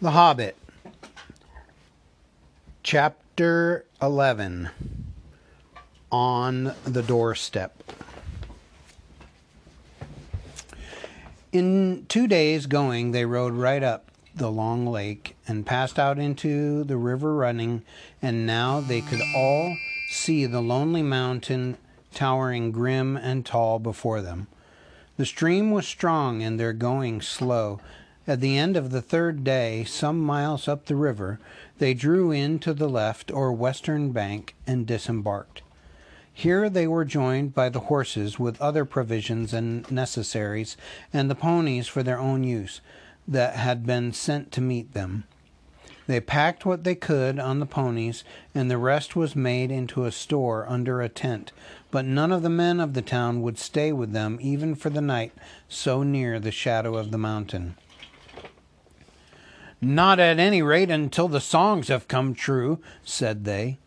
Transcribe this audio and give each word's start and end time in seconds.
The 0.00 0.12
Hobbit, 0.12 0.56
Chapter 2.84 3.84
11 4.00 4.70
On 6.12 6.72
the 6.84 7.02
Doorstep. 7.02 7.82
In 11.50 12.06
two 12.08 12.28
days' 12.28 12.66
going, 12.66 13.10
they 13.10 13.24
rode 13.24 13.54
right 13.54 13.82
up 13.82 14.12
the 14.32 14.52
long 14.52 14.86
lake 14.86 15.36
and 15.48 15.66
passed 15.66 15.98
out 15.98 16.16
into 16.16 16.84
the 16.84 16.96
river 16.96 17.34
running, 17.34 17.82
and 18.22 18.46
now 18.46 18.78
they 18.78 19.00
could 19.00 19.22
all 19.34 19.76
see 20.10 20.46
the 20.46 20.62
lonely 20.62 21.02
mountain 21.02 21.76
towering 22.14 22.70
grim 22.70 23.16
and 23.16 23.44
tall 23.44 23.80
before 23.80 24.20
them. 24.20 24.46
The 25.16 25.26
stream 25.26 25.72
was 25.72 25.88
strong 25.88 26.40
and 26.40 26.60
their 26.60 26.72
going 26.72 27.20
slow. 27.20 27.80
At 28.28 28.42
the 28.42 28.58
end 28.58 28.76
of 28.76 28.90
the 28.90 29.00
third 29.00 29.42
day, 29.42 29.84
some 29.84 30.20
miles 30.20 30.68
up 30.68 30.84
the 30.84 30.96
river, 30.96 31.40
they 31.78 31.94
drew 31.94 32.30
in 32.30 32.58
to 32.58 32.74
the 32.74 32.86
left 32.86 33.30
or 33.30 33.54
western 33.54 34.12
bank 34.12 34.54
and 34.66 34.86
disembarked. 34.86 35.62
Here 36.30 36.68
they 36.68 36.86
were 36.86 37.06
joined 37.06 37.54
by 37.54 37.70
the 37.70 37.80
horses 37.88 38.38
with 38.38 38.60
other 38.60 38.84
provisions 38.84 39.54
and 39.54 39.90
necessaries, 39.90 40.76
and 41.10 41.30
the 41.30 41.34
ponies 41.34 41.88
for 41.88 42.02
their 42.02 42.18
own 42.18 42.44
use, 42.44 42.82
that 43.26 43.54
had 43.54 43.86
been 43.86 44.12
sent 44.12 44.52
to 44.52 44.60
meet 44.60 44.92
them. 44.92 45.24
They 46.06 46.20
packed 46.20 46.66
what 46.66 46.84
they 46.84 46.96
could 46.96 47.38
on 47.38 47.60
the 47.60 47.66
ponies, 47.66 48.24
and 48.54 48.70
the 48.70 48.76
rest 48.76 49.16
was 49.16 49.34
made 49.34 49.70
into 49.70 50.04
a 50.04 50.12
store 50.12 50.68
under 50.68 51.00
a 51.00 51.08
tent. 51.08 51.52
But 51.90 52.04
none 52.04 52.32
of 52.32 52.42
the 52.42 52.50
men 52.50 52.78
of 52.78 52.92
the 52.92 53.00
town 53.00 53.40
would 53.40 53.58
stay 53.58 53.90
with 53.90 54.12
them 54.12 54.38
even 54.42 54.74
for 54.74 54.90
the 54.90 55.00
night, 55.00 55.32
so 55.66 56.02
near 56.02 56.38
the 56.38 56.52
shadow 56.52 56.98
of 56.98 57.10
the 57.10 57.16
mountain. 57.16 57.76
Not 59.80 60.18
at 60.18 60.40
any 60.40 60.60
rate 60.60 60.90
until 60.90 61.28
the 61.28 61.40
songs 61.40 61.88
have 61.88 62.08
come 62.08 62.34
true, 62.34 62.80
said 63.04 63.44
they. 63.44 63.78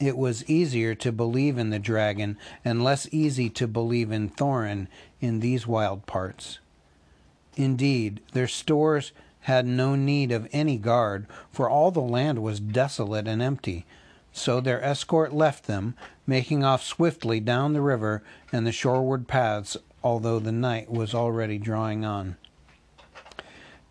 It 0.00 0.16
was 0.16 0.48
easier 0.48 0.94
to 0.96 1.12
believe 1.12 1.56
in 1.58 1.70
the 1.70 1.78
dragon, 1.78 2.36
and 2.64 2.82
less 2.82 3.08
easy 3.12 3.48
to 3.50 3.66
believe 3.68 4.10
in 4.10 4.28
Thorin 4.28 4.88
in 5.20 5.40
these 5.40 5.66
wild 5.66 6.06
parts. 6.06 6.58
Indeed, 7.56 8.20
their 8.32 8.48
stores 8.48 9.12
had 9.42 9.66
no 9.66 9.94
need 9.94 10.30
of 10.32 10.48
any 10.52 10.78
guard, 10.78 11.26
for 11.50 11.68
all 11.68 11.90
the 11.90 12.00
land 12.00 12.42
was 12.42 12.60
desolate 12.60 13.26
and 13.26 13.40
empty. 13.40 13.86
So 14.32 14.60
their 14.60 14.82
escort 14.82 15.32
left 15.32 15.66
them, 15.66 15.94
making 16.26 16.64
off 16.64 16.82
swiftly 16.82 17.40
down 17.40 17.72
the 17.72 17.80
river 17.80 18.22
and 18.52 18.66
the 18.66 18.72
shoreward 18.72 19.26
paths, 19.26 19.76
although 20.02 20.38
the 20.38 20.52
night 20.52 20.90
was 20.90 21.14
already 21.14 21.58
drawing 21.58 22.04
on. 22.04 22.36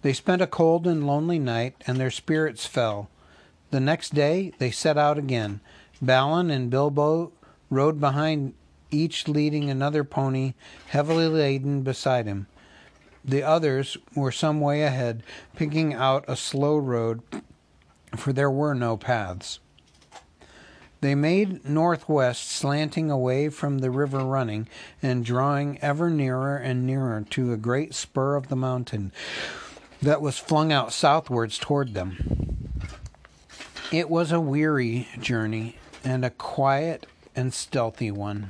They 0.01 0.13
spent 0.13 0.41
a 0.41 0.47
cold 0.47 0.85
and 0.85 1.07
lonely 1.07 1.39
night, 1.39 1.75
and 1.87 1.97
their 1.97 2.11
spirits 2.11 2.65
fell. 2.65 3.09
The 3.71 3.79
next 3.79 4.13
day 4.13 4.53
they 4.59 4.71
set 4.71 4.97
out 4.97 5.17
again. 5.17 5.59
Balin 6.01 6.51
and 6.51 6.69
Bilbo 6.69 7.31
rode 7.69 7.99
behind, 7.99 8.53
each 8.91 9.27
leading 9.27 9.69
another 9.69 10.03
pony 10.03 10.53
heavily 10.87 11.27
laden 11.27 11.81
beside 11.81 12.25
him. 12.25 12.47
The 13.25 13.43
others 13.43 13.97
were 14.15 14.31
some 14.31 14.61
way 14.61 14.83
ahead, 14.83 15.23
picking 15.55 15.93
out 15.93 16.23
a 16.27 16.37
slow 16.37 16.77
road, 16.77 17.21
for 18.15 18.31
there 18.31 18.51
were 18.51 18.73
no 18.73 18.95
paths. 18.95 19.59
They 21.01 21.13
made 21.13 21.65
northwest, 21.67 22.49
slanting 22.49 23.11
away 23.11 23.49
from 23.49 23.79
the 23.79 23.91
river 23.91 24.19
running, 24.19 24.67
and 25.03 25.25
drawing 25.25 25.77
ever 25.79 26.09
nearer 26.09 26.55
and 26.55 26.87
nearer 26.87 27.25
to 27.31 27.51
a 27.51 27.57
great 27.57 27.93
spur 27.93 28.35
of 28.35 28.47
the 28.47 28.55
mountain 28.55 29.11
that 30.01 30.21
was 30.21 30.37
flung 30.37 30.71
out 30.71 30.93
southwards 30.93 31.57
toward 31.57 31.93
them. 31.93 32.37
It 33.91 34.09
was 34.09 34.31
a 34.31 34.39
weary 34.39 35.07
journey, 35.19 35.77
and 36.03 36.23
a 36.23 36.29
quiet 36.29 37.05
and 37.35 37.53
stealthy 37.53 38.11
one. 38.11 38.49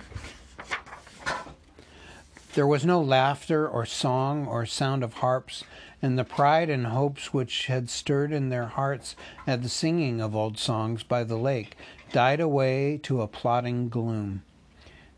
There 2.54 2.68
was 2.68 2.86
no 2.86 3.00
laughter 3.02 3.68
or 3.68 3.86
song 3.86 4.48
or 4.48 4.66
sound 4.66 5.04
of 5.04 5.16
harps, 5.16 5.64
and 6.02 6.18
the 6.18 6.24
pride 6.24 6.70
and 6.70 6.88
hopes 6.88 7.34
which 7.34 7.68
had 7.68 7.90
stirred 7.90 8.32
in 8.32 8.50
their 8.50 8.66
hearts 8.66 9.16
at 9.46 9.62
the 9.62 9.70
singing 9.70 10.22
of 10.22 10.36
old 10.36 10.58
songs 10.58 11.04
by 11.04 11.24
the 11.24 11.38
lake 11.38 11.76
died 12.12 12.40
away 12.40 12.98
to 13.04 13.22
a 13.22 13.28
plodding 13.28 13.90
gloom. 13.90 14.44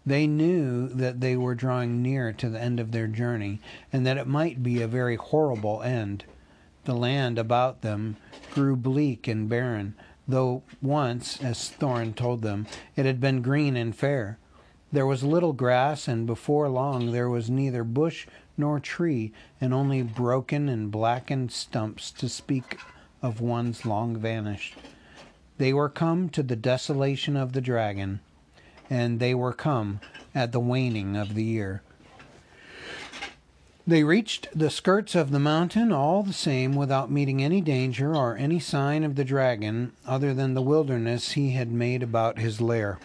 They 0.10 0.26
knew 0.26 0.88
that 0.88 1.22
they 1.22 1.38
were 1.38 1.54
drawing 1.54 2.02
near 2.02 2.34
to 2.34 2.50
the 2.50 2.60
end 2.60 2.80
of 2.80 2.92
their 2.92 3.06
journey, 3.06 3.62
and 3.94 4.08
that 4.08 4.18
it 4.18 4.26
might 4.26 4.64
be 4.64 4.82
a 4.82 4.88
very 4.88 5.18
horrible 5.18 5.84
end. 5.84 6.24
The 6.86 6.96
land 6.96 7.38
about 7.38 7.84
them 7.84 8.18
grew 8.50 8.76
bleak 8.76 9.28
and 9.28 9.48
barren, 9.48 9.94
though 10.28 10.64
once, 10.82 11.40
as 11.44 11.70
Thorin 11.70 12.16
told 12.16 12.42
them, 12.42 12.66
it 12.96 13.06
had 13.06 13.22
been 13.22 13.44
green 13.44 13.78
and 13.78 13.96
fair. 13.96 14.40
There 14.92 15.06
was 15.06 15.22
little 15.24 15.54
grass, 15.54 16.08
and 16.08 16.26
before 16.26 16.70
long 16.70 17.12
there 17.12 17.30
was 17.30 17.52
neither 17.52 17.84
bush 17.84 18.26
nor 18.58 18.80
tree, 18.80 19.32
and 19.62 19.76
only 19.76 20.02
broken 20.02 20.70
and 20.70 20.90
blackened 20.90 21.52
stumps 21.52 22.10
to 22.14 22.28
speak 22.28 22.80
of 23.22 23.42
ones 23.42 23.86
long 23.86 24.18
vanished. 24.18 24.74
They 25.60 25.72
were 25.72 25.88
come 25.88 26.30
to 26.30 26.42
the 26.42 26.56
desolation 26.56 27.38
of 27.38 27.54
the 27.54 27.62
dragon, 27.62 28.22
and 28.90 29.20
they 29.20 29.36
were 29.36 29.54
come 29.54 30.00
at 30.34 30.52
the 30.52 30.60
waning 30.60 31.16
of 31.16 31.36
the 31.36 31.44
year. 31.44 31.82
They 33.86 34.04
reached 34.04 34.50
the 34.54 34.70
skirts 34.70 35.16
of 35.16 35.32
the 35.32 35.40
mountain 35.40 35.92
all 35.92 36.22
the 36.22 36.34
same 36.34 36.76
without 36.76 37.10
meeting 37.10 37.44
any 37.44 37.60
danger 37.60 38.16
or 38.16 38.38
any 38.38 38.60
sign 38.60 39.04
of 39.04 39.16
the 39.16 39.24
dragon 39.24 39.94
other 40.06 40.34
than 40.34 40.54
the 40.54 40.62
wilderness 40.62 41.32
he 41.32 41.52
had 41.52 41.72
made 41.72 42.04
about 42.04 42.38
his 42.38 42.62
lair. 42.62 43.00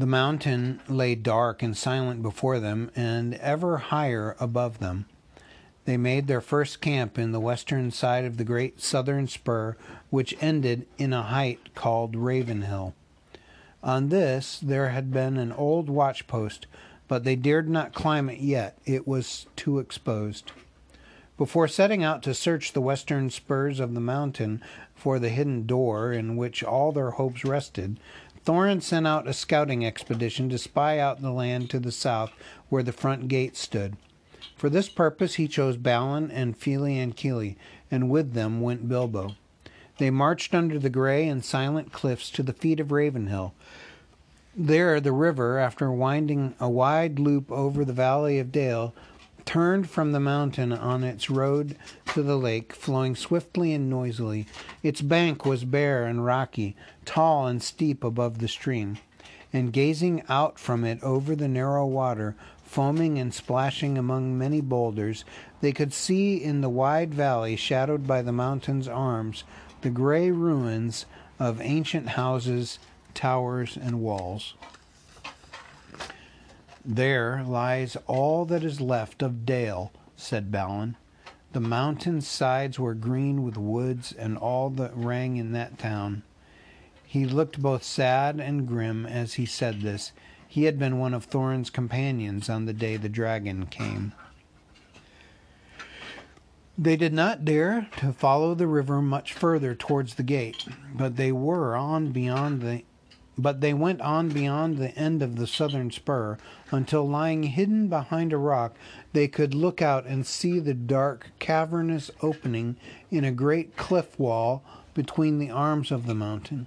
The 0.00 0.06
mountain 0.06 0.80
lay 0.88 1.14
dark 1.14 1.62
and 1.62 1.76
silent 1.76 2.22
before 2.22 2.58
them, 2.58 2.90
and 2.96 3.34
ever 3.34 3.76
higher 3.76 4.34
above 4.40 4.78
them. 4.78 5.04
They 5.84 5.98
made 5.98 6.26
their 6.26 6.40
first 6.40 6.80
camp 6.80 7.18
in 7.18 7.32
the 7.32 7.38
western 7.38 7.90
side 7.90 8.24
of 8.24 8.38
the 8.38 8.44
great 8.44 8.80
southern 8.80 9.28
spur, 9.28 9.76
which 10.08 10.34
ended 10.40 10.86
in 10.96 11.12
a 11.12 11.22
height 11.22 11.74
called 11.74 12.16
Ravenhill. 12.16 12.94
On 13.82 14.08
this 14.10 14.58
there 14.58 14.90
had 14.90 15.10
been 15.10 15.36
an 15.36 15.52
old 15.52 15.88
watch 15.88 16.26
post, 16.26 16.66
but 17.08 17.24
they 17.24 17.36
dared 17.36 17.68
not 17.68 17.94
climb 17.94 18.28
it 18.28 18.40
yet, 18.40 18.78
it 18.84 19.08
was 19.08 19.46
too 19.56 19.78
exposed. 19.78 20.52
Before 21.38 21.66
setting 21.66 22.04
out 22.04 22.22
to 22.24 22.34
search 22.34 22.72
the 22.72 22.82
western 22.82 23.30
spurs 23.30 23.80
of 23.80 23.94
the 23.94 24.00
mountain 24.00 24.62
for 24.94 25.18
the 25.18 25.30
hidden 25.30 25.66
door 25.66 26.12
in 26.12 26.36
which 26.36 26.62
all 26.62 26.92
their 26.92 27.12
hopes 27.12 27.44
rested, 27.44 27.98
Thorin 28.44 28.82
sent 28.82 29.06
out 29.06 29.26
a 29.26 29.32
scouting 29.32 29.84
expedition 29.84 30.50
to 30.50 30.58
spy 30.58 30.98
out 30.98 31.22
the 31.22 31.32
land 31.32 31.70
to 31.70 31.78
the 31.78 31.92
south 31.92 32.32
where 32.68 32.82
the 32.82 32.92
front 32.92 33.28
gate 33.28 33.56
stood. 33.56 33.96
For 34.56 34.68
this 34.68 34.90
purpose 34.90 35.34
he 35.34 35.48
chose 35.48 35.78
Balin 35.78 36.30
and 36.30 36.56
Fili 36.56 36.98
and 36.98 37.16
Kili, 37.16 37.56
and 37.90 38.10
with 38.10 38.34
them 38.34 38.60
went 38.60 38.88
Bilbo. 38.88 39.36
They 40.00 40.08
marched 40.08 40.54
under 40.54 40.78
the 40.78 40.88
gray 40.88 41.28
and 41.28 41.44
silent 41.44 41.92
cliffs 41.92 42.30
to 42.30 42.42
the 42.42 42.54
feet 42.54 42.80
of 42.80 42.90
Ravenhill. 42.90 43.52
There 44.56 44.98
the 44.98 45.12
river, 45.12 45.58
after 45.58 45.92
winding 45.92 46.54
a 46.58 46.70
wide 46.70 47.18
loop 47.18 47.52
over 47.52 47.84
the 47.84 47.92
valley 47.92 48.38
of 48.38 48.50
Dale, 48.50 48.94
turned 49.44 49.90
from 49.90 50.12
the 50.12 50.18
mountain 50.18 50.72
on 50.72 51.04
its 51.04 51.28
road 51.28 51.76
to 52.14 52.22
the 52.22 52.38
lake, 52.38 52.72
flowing 52.72 53.14
swiftly 53.14 53.74
and 53.74 53.90
noisily. 53.90 54.46
Its 54.82 55.02
bank 55.02 55.44
was 55.44 55.64
bare 55.64 56.06
and 56.06 56.24
rocky, 56.24 56.74
tall 57.04 57.46
and 57.46 57.62
steep 57.62 58.02
above 58.02 58.38
the 58.38 58.48
stream, 58.48 58.96
and 59.52 59.70
gazing 59.70 60.22
out 60.30 60.58
from 60.58 60.82
it 60.82 61.02
over 61.02 61.36
the 61.36 61.46
narrow 61.46 61.84
water, 61.84 62.34
foaming 62.64 63.18
and 63.18 63.34
splashing 63.34 63.98
among 63.98 64.38
many 64.38 64.62
boulders, 64.62 65.26
they 65.60 65.72
could 65.72 65.92
see 65.92 66.42
in 66.42 66.62
the 66.62 66.70
wide 66.70 67.12
valley, 67.12 67.54
shadowed 67.54 68.06
by 68.06 68.22
the 68.22 68.32
mountain's 68.32 68.88
arms, 68.88 69.44
the 69.82 69.90
gray 69.90 70.30
ruins 70.30 71.06
of 71.38 71.60
ancient 71.60 72.10
houses, 72.10 72.78
towers, 73.14 73.76
and 73.80 74.00
walls. 74.00 74.54
There 76.84 77.44
lies 77.46 77.96
all 78.06 78.44
that 78.46 78.64
is 78.64 78.80
left 78.80 79.22
of 79.22 79.44
Dale, 79.44 79.92
said 80.16 80.50
Balin. 80.50 80.96
The 81.52 81.60
mountain 81.60 82.20
sides 82.20 82.78
were 82.78 82.94
green 82.94 83.42
with 83.42 83.56
woods 83.56 84.12
and 84.12 84.38
all 84.38 84.70
that 84.70 84.92
rang 84.94 85.36
in 85.36 85.52
that 85.52 85.78
town. 85.78 86.22
He 87.04 87.24
looked 87.24 87.60
both 87.60 87.82
sad 87.82 88.38
and 88.38 88.68
grim 88.68 89.04
as 89.04 89.34
he 89.34 89.44
said 89.46 89.80
this. 89.80 90.12
He 90.46 90.64
had 90.64 90.78
been 90.78 90.98
one 90.98 91.12
of 91.12 91.24
Thorin's 91.24 91.70
companions 91.70 92.48
on 92.48 92.66
the 92.66 92.72
day 92.72 92.96
the 92.96 93.08
dragon 93.08 93.66
came. 93.66 94.12
They 96.82 96.96
did 96.96 97.12
not 97.12 97.44
dare 97.44 97.88
to 97.98 98.10
follow 98.10 98.54
the 98.54 98.66
river 98.66 99.02
much 99.02 99.34
further 99.34 99.74
towards 99.74 100.14
the 100.14 100.22
gate, 100.22 100.64
but 100.94 101.16
they 101.16 101.30
were 101.30 101.76
on 101.76 102.10
beyond 102.10 102.62
the 102.62 102.84
but 103.36 103.60
they 103.60 103.74
went 103.74 104.00
on 104.00 104.30
beyond 104.30 104.78
the 104.78 104.96
end 104.96 105.20
of 105.20 105.36
the 105.36 105.46
southern 105.46 105.90
spur 105.90 106.38
until 106.70 107.06
lying 107.06 107.42
hidden 107.42 107.88
behind 107.88 108.32
a 108.32 108.38
rock 108.38 108.76
they 109.12 109.28
could 109.28 109.52
look 109.52 109.82
out 109.82 110.06
and 110.06 110.26
see 110.26 110.58
the 110.58 110.72
dark 110.72 111.32
cavernous 111.38 112.10
opening 112.22 112.76
in 113.10 113.24
a 113.24 113.30
great 113.30 113.76
cliff 113.76 114.18
wall 114.18 114.64
between 114.94 115.38
the 115.38 115.50
arms 115.50 115.90
of 115.90 116.06
the 116.06 116.14
mountain. 116.14 116.66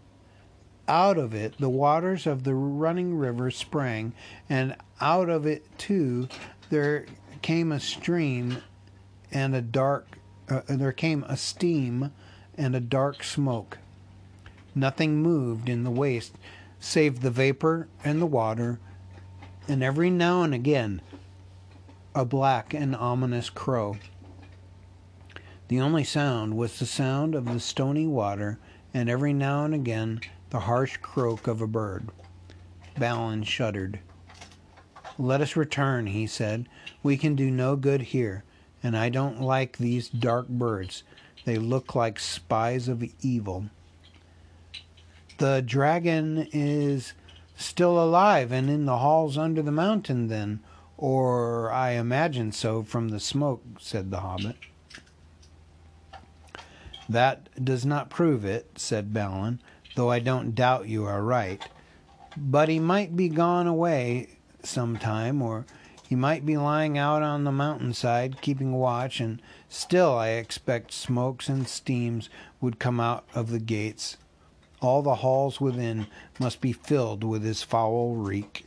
Out 0.87 1.17
of 1.17 1.33
it 1.33 1.55
the 1.57 1.69
waters 1.69 2.27
of 2.27 2.43
the 2.43 2.53
running 2.53 3.17
river 3.17 3.49
sprang 3.49 4.13
and 4.47 4.75
out 5.01 5.29
of 5.29 5.47
it 5.47 5.65
too 5.79 6.27
there 6.69 7.07
came 7.41 7.71
a 7.71 7.79
stream 7.79 8.61
and 9.33 9.53
a 9.53 9.61
dark 9.61 10.17
uh, 10.49 10.61
there 10.67 10.93
came 10.93 11.23
a 11.27 11.35
steam 11.35 12.11
and 12.57 12.75
a 12.75 12.79
dark 12.79 13.23
smoke 13.23 13.79
nothing 14.73 15.21
moved 15.21 15.67
in 15.67 15.83
the 15.83 15.91
waste 15.91 16.37
save 16.83 17.21
the 17.21 17.31
vapor 17.31 17.87
and 18.03 18.21
the 18.21 18.25
water, 18.25 18.77
and 19.69 19.81
every 19.81 20.09
now 20.09 20.43
and 20.43 20.53
again 20.53 21.01
a 22.13 22.25
black 22.25 22.73
and 22.73 22.93
ominous 22.93 23.49
crow. 23.49 23.95
The 25.69 25.79
only 25.79 26.03
sound 26.03 26.57
was 26.57 26.77
the 26.77 26.85
sound 26.85 27.35
of 27.35 27.45
the 27.45 27.61
stony 27.61 28.05
water, 28.05 28.59
and 28.93 29.09
every 29.09 29.31
now 29.31 29.63
and 29.63 29.73
again 29.73 30.19
the 30.49 30.59
harsh 30.59 30.97
croak 30.97 31.47
of 31.47 31.61
a 31.61 31.67
bird. 31.67 32.09
Balin 32.99 33.43
shuddered. 33.43 33.99
Let 35.17 35.39
us 35.39 35.55
return, 35.55 36.07
he 36.07 36.27
said. 36.27 36.67
We 37.01 37.15
can 37.15 37.33
do 37.33 37.49
no 37.49 37.77
good 37.77 38.01
here, 38.01 38.43
and 38.83 38.95
I 38.95 39.09
don't 39.09 39.41
like 39.41 39.77
these 39.77 40.09
dark 40.09 40.47
birds. 40.47 41.03
They 41.45 41.57
look 41.57 41.95
like 41.95 42.19
spies 42.19 42.87
of 42.87 43.03
evil 43.21 43.69
the 45.37 45.61
dragon 45.61 46.47
is 46.53 47.13
still 47.55 48.01
alive 48.01 48.51
and 48.51 48.69
in 48.69 48.85
the 48.85 48.99
halls 48.99 49.37
under 49.37 49.61
the 49.61 49.71
mountain, 49.71 50.27
then? 50.27 50.61
Or 50.97 51.71
I 51.71 51.91
imagine 51.91 52.51
so 52.51 52.83
from 52.83 53.09
the 53.09 53.19
smoke, 53.19 53.61
said 53.79 54.11
the 54.11 54.21
hobbit. 54.21 54.55
That 57.09 57.49
does 57.63 57.85
not 57.85 58.09
prove 58.09 58.45
it, 58.45 58.79
said 58.79 59.13
Balin, 59.13 59.59
though 59.95 60.09
I 60.09 60.19
don't 60.19 60.55
doubt 60.55 60.87
you 60.87 61.03
are 61.05 61.21
right. 61.21 61.61
But 62.37 62.69
he 62.69 62.79
might 62.79 63.15
be 63.15 63.27
gone 63.27 63.67
away 63.67 64.37
some 64.63 64.97
time, 64.97 65.41
or 65.41 65.65
he 66.07 66.15
might 66.15 66.45
be 66.45 66.57
lying 66.57 66.97
out 66.97 67.21
on 67.21 67.43
the 67.43 67.51
mountainside 67.51 68.41
keeping 68.41 68.73
watch, 68.73 69.19
and 69.19 69.41
still 69.69 70.13
I 70.17 70.29
expect 70.29 70.91
smokes 70.91 71.49
and 71.49 71.67
steams 71.67 72.29
would 72.61 72.79
come 72.79 72.99
out 72.99 73.25
of 73.33 73.49
the 73.49 73.59
gates 73.59 74.17
all 74.83 75.01
the 75.01 75.15
halls 75.15 75.61
within 75.61 76.07
must 76.39 76.61
be 76.61 76.73
filled 76.73 77.23
with 77.23 77.43
his 77.43 77.63
foul 77.63 78.15
reek. 78.15 78.65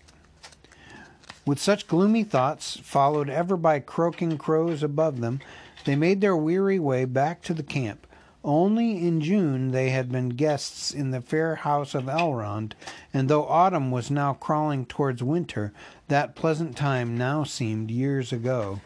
With 1.44 1.60
such 1.60 1.86
gloomy 1.86 2.24
thoughts, 2.24 2.78
followed 2.82 3.30
ever 3.30 3.56
by 3.56 3.78
croaking 3.78 4.38
crows 4.38 4.82
above 4.82 5.20
them, 5.20 5.40
they 5.84 5.94
made 5.94 6.20
their 6.20 6.36
weary 6.36 6.78
way 6.78 7.04
back 7.04 7.42
to 7.42 7.54
the 7.54 7.62
camp. 7.62 8.05
Only 8.46 9.04
in 9.04 9.20
June 9.22 9.72
they 9.72 9.90
had 9.90 10.12
been 10.12 10.28
guests 10.28 10.92
in 10.92 11.10
the 11.10 11.20
fair 11.20 11.56
house 11.56 11.96
of 11.96 12.04
Elrond, 12.04 12.74
and 13.12 13.28
though 13.28 13.44
autumn 13.44 13.90
was 13.90 14.08
now 14.08 14.34
crawling 14.34 14.86
towards 14.86 15.20
winter, 15.20 15.72
that 16.06 16.36
pleasant 16.36 16.76
time 16.76 17.18
now 17.18 17.42
seemed 17.42 17.90
years 17.90 18.32
ago. 18.32 18.80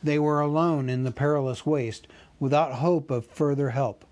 They 0.00 0.16
were 0.16 0.40
alone 0.40 0.88
in 0.88 1.02
the 1.02 1.10
perilous 1.10 1.66
waste, 1.66 2.06
without 2.38 2.74
hope 2.74 3.10
of 3.10 3.26
further 3.26 3.70
help. 3.70 4.04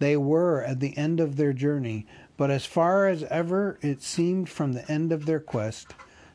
They 0.00 0.18
were 0.18 0.62
at 0.62 0.80
the 0.80 0.94
end 0.98 1.18
of 1.18 1.36
their 1.36 1.54
journey, 1.54 2.06
but 2.36 2.50
as 2.50 2.66
far 2.66 3.08
as 3.08 3.22
ever 3.24 3.78
it 3.80 4.02
seemed 4.02 4.50
from 4.50 4.74
the 4.74 4.86
end 4.92 5.12
of 5.12 5.24
their 5.24 5.40
quest, 5.40 5.94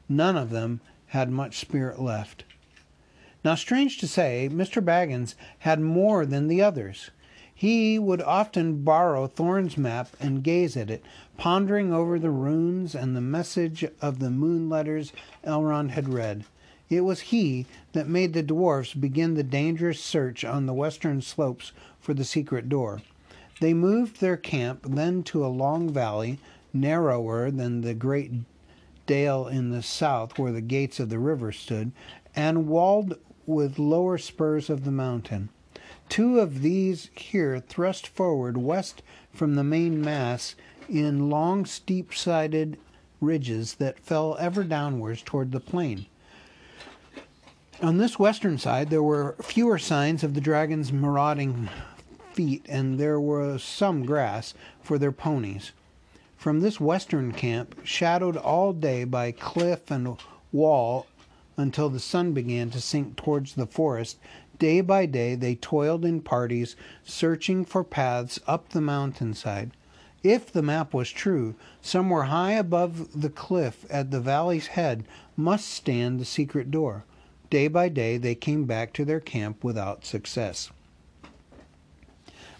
none 0.10 0.36
of 0.36 0.50
them 0.50 0.82
had 1.10 1.30
much 1.30 1.60
spirit 1.60 2.02
left. 2.02 2.46
Now, 3.44 3.54
strange 3.54 4.00
to 4.00 4.08
say, 4.08 4.50
Mr. 4.52 4.84
Baggins 4.84 5.36
had 5.60 5.80
more 5.80 6.26
than 6.26 6.48
the 6.48 6.64
others. 6.64 7.12
He 7.58 7.98
would 7.98 8.22
often 8.22 8.84
borrow 8.84 9.28
Thorin's 9.28 9.78
map 9.78 10.10
and 10.20 10.44
gaze 10.44 10.76
at 10.76 10.90
it, 10.90 11.02
pondering 11.38 11.94
over 11.94 12.20
the 12.20 12.30
runes 12.30 12.94
and 12.94 13.16
the 13.16 13.22
message 13.22 13.86
of 14.02 14.20
the 14.20 14.30
moon 14.30 14.68
letters 14.68 15.14
Elrond 15.42 15.92
had 15.92 16.10
read. 16.10 16.44
It 16.90 17.02
was 17.02 17.32
he 17.32 17.66
that 17.94 18.10
made 18.10 18.34
the 18.34 18.44
dwarfs 18.44 18.94
begin 18.94 19.36
the 19.36 19.44
dangerous 19.44 20.04
search 20.04 20.44
on 20.44 20.66
the 20.66 20.74
western 20.74 21.22
slopes 21.22 21.72
for 22.02 22.14
the 22.14 22.26
secret 22.26 22.68
door. 22.68 23.02
They 23.62 23.74
moved 23.74 24.20
their 24.20 24.36
camp 24.36 24.86
then 24.90 25.24
to 25.24 25.46
a 25.46 25.48
long 25.48 25.90
valley, 25.90 26.40
narrower 26.74 27.52
than 27.52 27.82
the 27.82 27.94
great 27.94 28.34
dale 29.06 29.48
in 29.48 29.70
the 29.72 29.82
south 29.82 30.38
where 30.38 30.52
the 30.52 30.60
gates 30.60 31.00
of 31.00 31.10
the 31.10 31.20
river 31.20 31.54
stood, 31.54 31.94
and 32.36 32.68
walled 32.68 33.18
with 33.46 33.80
lower 33.80 34.18
spurs 34.18 34.70
of 34.70 34.84
the 34.84 34.92
mountain. 34.92 35.48
Two 36.10 36.40
of 36.40 36.62
these 36.62 37.10
here 37.16 37.60
thrust 37.60 38.08
forward 38.08 38.58
west 38.58 39.02
from 39.34 39.56
the 39.56 39.64
main 39.64 40.02
mass 40.02 40.56
in 40.88 41.30
long 41.30 41.66
steep 41.66 42.14
sided 42.14 42.78
ridges 43.20 43.76
that 43.76 44.00
fell 44.00 44.38
ever 44.40 44.64
downwards 44.64 45.22
toward 45.22 45.52
the 45.52 45.60
plain. 45.60 46.06
On 47.82 47.98
this 47.98 48.18
western 48.18 48.58
side 48.58 48.90
there 48.90 49.04
were 49.04 49.36
fewer 49.42 49.78
signs 49.78 50.24
of 50.24 50.34
the 50.34 50.42
dragon's 50.42 50.94
marauding 50.94 51.70
feet, 52.34 52.66
and 52.70 53.00
there 53.00 53.20
was 53.20 53.64
some 53.64 54.06
grass 54.06 54.54
for 54.82 54.98
their 54.98 55.12
ponies. 55.12 55.72
From 56.38 56.60
this 56.60 56.80
western 56.80 57.32
camp, 57.32 57.76
shadowed 57.84 58.38
all 58.38 58.72
day 58.72 59.04
by 59.04 59.32
cliff 59.32 59.90
and 59.90 60.18
wall 60.52 61.08
until 61.58 61.90
the 61.90 62.00
sun 62.00 62.34
began 62.34 62.70
to 62.70 62.82
sink 62.82 63.16
towards 63.16 63.56
the 63.56 63.66
forest, 63.66 64.18
day 64.60 64.82
by 64.82 65.06
day 65.06 65.36
they 65.36 65.56
toiled 65.56 66.06
in 66.06 66.22
parties, 66.22 66.76
searching 67.04 67.66
for 67.66 67.84
paths 67.84 68.40
up 68.48 68.70
the 68.70 68.82
mountainside. 68.82 69.72
If 70.24 70.52
the 70.52 70.64
map 70.64 70.94
was 70.94 71.12
true, 71.12 71.56
somewhere 71.82 72.24
high 72.24 72.54
above 72.54 73.22
the 73.22 73.30
cliff 73.30 73.86
at 73.90 74.12
the 74.12 74.20
valley's 74.20 74.68
head 74.68 75.06
must 75.38 75.70
stand 75.70 76.20
the 76.20 76.26
secret 76.26 76.72
door. 76.72 77.06
Day 77.50 77.68
by 77.68 77.90
day 77.90 78.18
they 78.18 78.34
came 78.34 78.66
back 78.66 78.92
to 78.94 79.06
their 79.06 79.20
camp 79.20 79.64
without 79.64 80.06
success. 80.06 80.72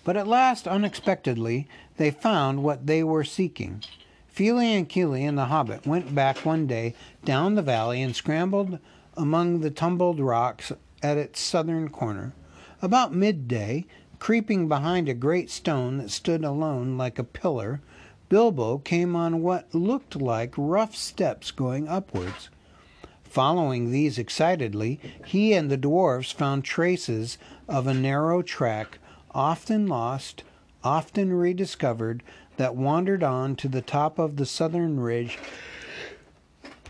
But 0.04 0.16
at 0.16 0.28
last, 0.28 0.68
unexpectedly, 0.68 1.68
they 1.98 2.12
found 2.12 2.62
what 2.62 2.86
they 2.86 3.04
were 3.04 3.24
seeking. 3.24 3.84
Fili 4.28 4.74
and 4.74 4.88
Kili 4.88 5.22
and 5.22 5.38
the 5.38 5.46
hobbit 5.46 5.88
went 5.88 6.14
back 6.14 6.46
one 6.46 6.68
day 6.68 6.94
down 7.24 7.56
the 7.56 7.64
valley 7.64 8.02
and 8.02 8.16
scrambled 8.16 8.78
among 9.18 9.62
the 9.62 9.72
tumbled 9.72 10.20
rocks 10.20 10.72
at 11.02 11.18
its 11.18 11.40
southern 11.40 11.90
corner. 11.90 12.34
About 12.82 13.14
midday, 13.14 13.86
creeping 14.20 14.68
behind 14.68 15.08
a 15.08 15.14
great 15.14 15.50
stone 15.50 15.98
that 15.98 16.12
stood 16.12 16.44
alone 16.44 16.98
like 16.98 17.20
a 17.20 17.24
pillar, 17.24 17.82
Bilbo 18.30 18.80
came 18.80 19.16
on 19.16 19.44
what 19.44 19.74
looked 19.74 20.16
like 20.16 20.54
rough 20.58 20.96
steps 20.96 21.52
going 21.52 21.88
upwards. 21.88 22.50
Following 23.24 23.92
these 23.92 24.18
excitedly, 24.18 25.00
he 25.26 25.54
and 25.54 25.70
the 25.70 25.78
dwarfs 25.78 26.32
found 26.32 26.64
traces 26.64 27.38
of 27.68 27.86
a 27.86 27.94
narrow 27.94 28.42
track 28.42 28.98
often 29.32 29.88
lost, 29.88 30.44
often 30.84 31.34
rediscovered, 31.34 32.24
that 32.58 32.76
wandered 32.76 33.24
on 33.24 33.56
to 33.58 33.68
the 33.68 33.82
top 33.82 34.18
of 34.18 34.38
the 34.38 34.46
southern 34.46 35.00
ridge 35.00 35.38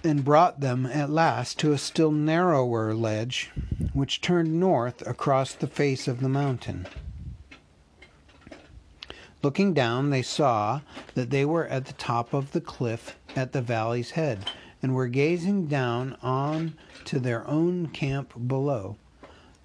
and 0.05 0.23
brought 0.23 0.59
them 0.59 0.85
at 0.85 1.09
last 1.09 1.59
to 1.59 1.71
a 1.71 1.77
still 1.77 2.11
narrower 2.11 2.93
ledge 2.93 3.51
which 3.93 4.21
turned 4.21 4.59
north 4.59 5.05
across 5.07 5.53
the 5.53 5.67
face 5.67 6.07
of 6.07 6.19
the 6.19 6.29
mountain. 6.29 6.87
Looking 9.41 9.73
down, 9.73 10.09
they 10.09 10.21
saw 10.21 10.81
that 11.13 11.29
they 11.29 11.45
were 11.45 11.67
at 11.67 11.85
the 11.85 11.93
top 11.93 12.33
of 12.33 12.51
the 12.51 12.61
cliff 12.61 13.17
at 13.35 13.51
the 13.51 13.61
valley's 13.61 14.11
head 14.11 14.49
and 14.81 14.95
were 14.95 15.07
gazing 15.07 15.67
down 15.67 16.17
on 16.21 16.75
to 17.05 17.19
their 17.19 17.47
own 17.47 17.87
camp 17.87 18.33
below. 18.47 18.97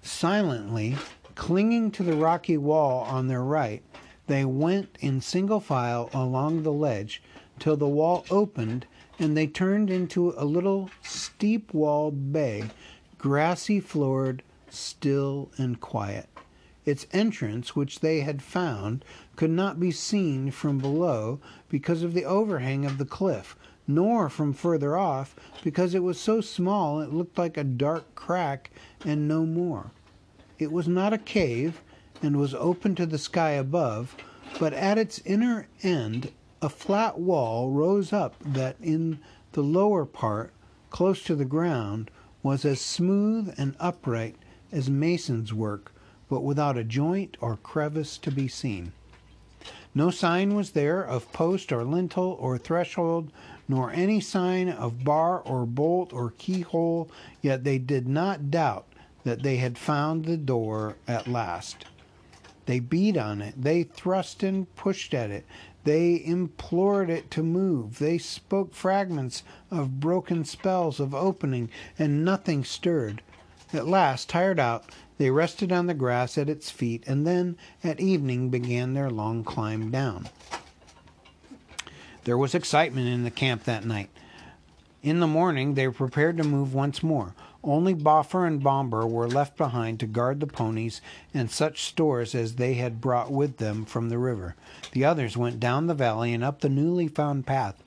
Silently, 0.01 0.97
Clinging 1.35 1.91
to 1.91 2.03
the 2.03 2.15
rocky 2.15 2.57
wall 2.57 3.03
on 3.03 3.27
their 3.27 3.43
right, 3.43 3.81
they 4.31 4.45
went 4.45 4.97
in 5.01 5.19
single 5.19 5.59
file 5.59 6.09
along 6.13 6.63
the 6.63 6.71
ledge 6.71 7.21
till 7.59 7.75
the 7.75 7.85
wall 7.85 8.25
opened 8.31 8.85
and 9.19 9.35
they 9.35 9.45
turned 9.45 9.89
into 9.89 10.33
a 10.37 10.45
little 10.45 10.89
steep 11.01 11.73
walled 11.73 12.31
bay, 12.31 12.63
grassy 13.17 13.81
floored, 13.81 14.41
still 14.69 15.51
and 15.57 15.81
quiet. 15.81 16.29
Its 16.85 17.05
entrance, 17.11 17.75
which 17.75 17.99
they 17.99 18.21
had 18.21 18.41
found, 18.41 19.03
could 19.35 19.49
not 19.49 19.81
be 19.81 19.91
seen 19.91 20.49
from 20.49 20.79
below 20.79 21.41
because 21.67 22.01
of 22.01 22.13
the 22.13 22.23
overhang 22.23 22.85
of 22.85 22.97
the 22.97 23.05
cliff, 23.05 23.57
nor 23.85 24.29
from 24.29 24.53
further 24.53 24.95
off 24.95 25.35
because 25.61 25.93
it 25.93 26.03
was 26.03 26.17
so 26.17 26.39
small 26.39 27.01
it 27.01 27.11
looked 27.11 27.37
like 27.37 27.57
a 27.57 27.65
dark 27.65 28.15
crack 28.15 28.71
and 29.03 29.27
no 29.27 29.45
more. 29.45 29.91
It 30.57 30.71
was 30.71 30.87
not 30.87 31.11
a 31.11 31.17
cave 31.17 31.81
and 32.21 32.37
was 32.37 32.53
open 32.53 32.95
to 32.95 33.05
the 33.05 33.17
sky 33.17 33.51
above, 33.51 34.15
but 34.59 34.73
at 34.73 34.97
its 34.97 35.19
inner 35.25 35.67
end 35.83 36.31
a 36.61 36.69
flat 36.69 37.19
wall 37.19 37.71
rose 37.71 38.13
up 38.13 38.35
that 38.45 38.75
in 38.81 39.19
the 39.53 39.63
lower 39.63 40.05
part, 40.05 40.53
close 40.89 41.23
to 41.23 41.35
the 41.35 41.45
ground, 41.45 42.11
was 42.43 42.65
as 42.65 42.79
smooth 42.79 43.53
and 43.57 43.75
upright 43.79 44.35
as 44.71 44.89
mason's 44.89 45.53
work, 45.53 45.93
but 46.29 46.41
without 46.41 46.77
a 46.77 46.83
joint 46.83 47.35
or 47.41 47.57
crevice 47.57 48.17
to 48.17 48.31
be 48.31 48.47
seen. 48.47 48.91
No 49.93 50.09
sign 50.09 50.55
was 50.55 50.71
there 50.71 51.01
of 51.01 51.31
post 51.33 51.71
or 51.71 51.83
lintel 51.83 52.37
or 52.39 52.57
threshold, 52.57 53.31
nor 53.67 53.91
any 53.91 54.21
sign 54.21 54.69
of 54.69 55.03
bar 55.03 55.39
or 55.39 55.65
bolt 55.65 56.13
or 56.13 56.33
keyhole, 56.37 57.09
yet 57.41 57.63
they 57.63 57.77
did 57.77 58.07
not 58.07 58.49
doubt 58.49 58.85
that 59.23 59.43
they 59.43 59.57
had 59.57 59.77
found 59.77 60.25
the 60.25 60.37
door 60.37 60.95
at 61.07 61.27
last. 61.27 61.85
They 62.65 62.79
beat 62.79 63.17
on 63.17 63.41
it, 63.41 63.55
they 63.61 63.83
thrust 63.83 64.43
and 64.43 64.73
pushed 64.75 65.13
at 65.13 65.31
it, 65.31 65.45
they 65.83 66.21
implored 66.23 67.09
it 67.09 67.31
to 67.31 67.43
move. 67.43 67.97
They 67.99 68.17
spoke 68.17 68.73
fragments 68.73 69.43
of 69.71 69.99
broken 69.99 70.45
spells 70.45 70.99
of 70.99 71.15
opening, 71.15 71.69
and 71.97 72.23
nothing 72.23 72.63
stirred. 72.63 73.21
At 73.73 73.87
last, 73.87 74.29
tired 74.29 74.59
out, 74.59 74.85
they 75.17 75.31
rested 75.31 75.71
on 75.71 75.87
the 75.87 75.93
grass 75.93 76.37
at 76.37 76.49
its 76.49 76.69
feet, 76.69 77.03
and 77.07 77.25
then 77.25 77.57
at 77.83 77.99
evening 77.99 78.49
began 78.49 78.93
their 78.93 79.09
long 79.09 79.43
climb 79.43 79.89
down. 79.89 80.29
There 82.23 82.37
was 82.37 82.53
excitement 82.53 83.07
in 83.07 83.23
the 83.23 83.31
camp 83.31 83.63
that 83.63 83.85
night. 83.85 84.09
In 85.03 85.19
the 85.19 85.27
morning, 85.27 85.73
they 85.73 85.87
prepared 85.87 86.37
to 86.37 86.43
move 86.43 86.75
once 86.75 87.01
more. 87.01 87.33
Only 87.63 87.95
Bofur 87.95 88.45
and 88.45 88.61
Bombur 88.61 89.07
were 89.07 89.27
left 89.27 89.57
behind 89.57 89.99
to 89.99 90.05
guard 90.05 90.39
the 90.39 90.47
ponies 90.47 91.01
and 91.33 91.49
such 91.49 91.83
stores 91.85 92.35
as 92.35 92.55
they 92.55 92.75
had 92.75 93.01
brought 93.01 93.31
with 93.31 93.57
them 93.57 93.83
from 93.85 94.09
the 94.09 94.19
river. 94.19 94.55
The 94.91 95.05
others 95.05 95.35
went 95.35 95.59
down 95.59 95.87
the 95.87 95.95
valley 95.95 96.33
and 96.33 96.43
up 96.43 96.61
the 96.61 96.69
newly 96.69 97.07
found 97.07 97.47
path, 97.47 97.81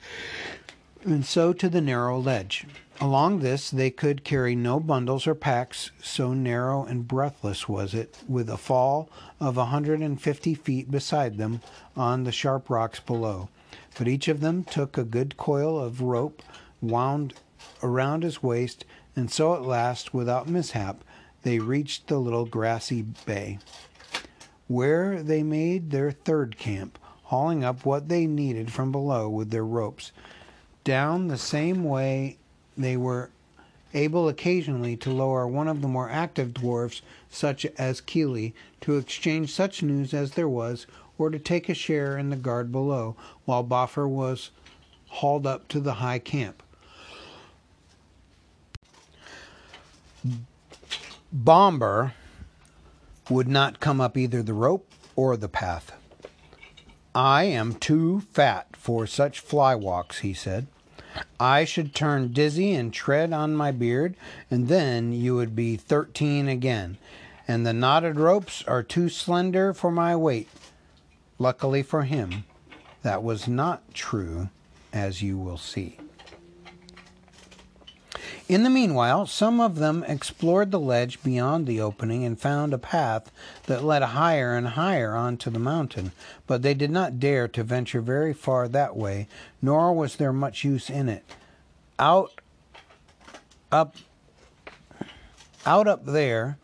and 1.04 1.25
so 1.25 1.52
to 1.52 1.68
the 1.68 1.80
narrow 1.80 2.18
ledge. 2.18 2.66
Along 3.00 3.40
this 3.40 3.71
they 3.71 3.90
could 3.90 4.25
carry 4.25 4.56
no 4.56 4.80
bundles 4.80 5.26
or 5.26 5.35
packs, 5.37 5.92
so 6.02 6.33
narrow 6.33 6.85
and 6.85 7.06
breathless 7.06 7.68
was 7.68 7.94
it, 7.94 8.18
with 8.28 8.49
a 8.49 8.56
fall 8.56 9.09
of 9.38 9.56
a 9.56 9.66
hundred 9.66 10.00
and 10.00 10.21
fifty 10.21 10.54
feet 10.54 10.90
beside 10.90 11.37
them 11.37 11.61
on 11.97 12.25
the 12.25 12.33
sharp 12.33 12.68
rocks 12.68 12.99
below. 12.99 13.49
But 13.97 14.09
each 14.09 14.26
of 14.26 14.40
them 14.40 14.64
took 14.64 14.99
a 14.99 15.04
good 15.04 15.37
coil 15.37 15.78
of 15.78 16.00
rope 16.00 16.42
wound 16.91 17.35
around 17.83 18.23
his 18.23 18.43
waist 18.43 18.85
and 19.17 19.31
so 19.31 19.55
at 19.55 19.62
last, 19.62 20.12
without 20.12 20.49
mishap, 20.49 21.05
they 21.43 21.59
reached 21.59 22.09
the 22.09 22.19
little 22.19 22.47
grassy 22.47 23.03
bay, 23.03 23.59
where 24.67 25.23
they 25.23 25.43
made 25.43 25.91
their 25.91 26.11
third 26.11 26.59
camp, 26.59 26.99
hauling 27.25 27.62
up 27.62 27.85
what 27.85 28.09
they 28.09 28.26
needed 28.26 28.73
from 28.73 28.91
below 28.91 29.29
with 29.29 29.50
their 29.50 29.64
ropes. 29.64 30.11
Down 30.83 31.29
the 31.29 31.38
same 31.38 31.85
way, 31.85 32.38
they 32.76 32.97
were 32.97 33.31
able 33.93 34.29
occasionally 34.29 34.97
to 34.97 35.12
lower 35.12 35.47
one 35.47 35.69
of 35.69 35.81
the 35.81 35.88
more 35.88 36.11
active 36.11 36.53
dwarfs, 36.53 37.00
such 37.31 37.64
as 37.79 38.00
Kili, 38.00 38.53
to 38.81 38.97
exchange 38.97 39.53
such 39.53 39.83
news 39.83 40.12
as 40.12 40.33
there 40.33 40.49
was, 40.49 40.88
or 41.17 41.31
to 41.31 41.38
take 41.38 41.69
a 41.69 41.75
share 41.75 42.19
in 42.19 42.31
the 42.31 42.37
guard 42.37 42.73
below, 42.73 43.14
while 43.45 43.62
Bofur 43.62 44.09
was 44.09 44.50
hauled 45.07 45.47
up 45.47 45.69
to 45.69 45.79
the 45.79 45.95
high 45.95 46.19
camp. 46.19 46.61
Bombur 51.33 52.14
would 53.28 53.49
not 53.49 53.81
come 53.81 54.00
up 54.00 54.16
either 54.16 54.43
the 54.43 54.52
rope 54.52 54.90
or 55.16 55.37
the 55.37 55.49
path. 55.49 55.93
I 57.14 57.45
am 57.45 57.75
too 57.75 58.21
fat 58.33 58.69
for 58.76 59.07
such 59.07 59.40
fly 59.40 59.75
walks, 59.75 60.19
he 60.21 60.35
said. 60.35 60.66
I 61.38 61.64
should 61.64 61.95
turn 61.95 62.33
dizzy 62.33 62.75
and 62.75 62.93
tread 62.93 63.33
on 63.33 63.54
my 63.54 63.71
beard, 63.71 64.16
and 64.50 64.69
then 64.69 65.12
you 65.12 65.37
would 65.37 65.54
be 65.54 65.76
thirteen 65.76 66.49
again. 66.49 66.99
And 67.47 67.64
the 67.64 67.73
knotted 67.73 68.19
ropes 68.19 68.64
are 68.66 68.83
too 68.83 69.09
slender 69.09 69.73
for 69.73 69.90
my 69.90 70.16
weight. 70.16 70.49
Luckily 71.38 71.83
for 71.83 72.02
him, 72.02 72.45
that 73.02 73.23
was 73.23 73.47
not 73.47 73.95
true, 73.95 74.49
as 74.93 75.23
you 75.23 75.38
will 75.38 75.59
see. 75.59 75.99
In 78.47 78.63
the 78.63 78.71
meanwhile, 78.71 79.27
some 79.27 79.59
of 79.59 79.77
them 79.77 80.05
explored 80.07 80.71
the 80.71 80.79
ledge 80.79 81.23
beyond 81.23 81.67
the 81.67 81.81
opening 81.81 82.25
and 82.25 82.39
found 82.39 82.75
a 82.75 82.79
path 82.79 83.31
that 83.67 83.83
led 83.83 84.03
higher 84.03 84.55
and 84.55 84.69
higher 84.69 85.17
onto 85.17 85.49
the 85.49 85.59
mountain, 85.59 86.13
but 86.47 86.61
they 86.61 86.75
did 86.75 86.91
not 86.91 87.19
dare 87.19 87.49
to 87.49 87.63
venture 87.63 88.03
very 88.03 88.35
far 88.35 88.69
that 88.69 88.97
way, 88.97 89.29
nor 89.63 89.95
was 89.95 90.17
there 90.17 90.33
much 90.33 90.63
use 90.63 90.91
in 90.91 91.09
it. 91.09 91.25
Out 91.99 92.33
up 93.73 93.97
out 95.65 95.89
up 95.89 96.05
there, 96.05 96.59